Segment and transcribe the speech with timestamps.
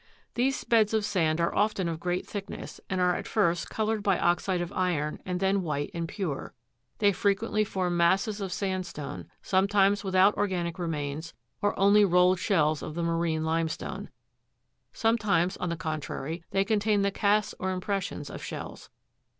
[0.33, 4.17] These beds of sand are often of great thickness, and are at first coloured by
[4.17, 6.55] oxide of iron, and then white and pure:
[6.97, 12.81] they frequently form masses of sandstone, sometimes without or ganic remains, or only rolled shells
[12.81, 14.09] of the marine limestone;
[14.91, 18.89] some times, on the contrary, they contain the casts or impressions of shells.